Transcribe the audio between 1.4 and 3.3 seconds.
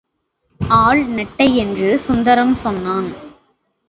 என்று சுந்தரம் சொன்னான்.